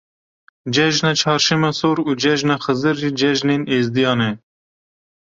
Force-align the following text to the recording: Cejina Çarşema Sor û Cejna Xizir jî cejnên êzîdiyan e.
Cejina 0.75 1.11
Çarşema 1.21 1.71
Sor 1.79 1.97
û 2.11 2.11
Cejna 2.23 2.55
Xizir 2.65 2.95
jî 3.01 3.11
cejnên 3.19 3.61
êzîdiyan 3.75 4.19
e. 4.29 4.31